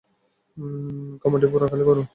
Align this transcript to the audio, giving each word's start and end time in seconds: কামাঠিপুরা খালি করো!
কামাঠিপুরা 1.21 1.65
খালি 1.71 1.83
করো! 1.87 2.01